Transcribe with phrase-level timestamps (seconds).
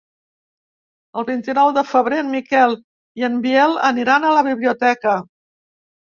[1.21, 2.73] El vint-i-nou de febrer en Miquel
[3.21, 5.13] i en Biel aniran a la biblioteca.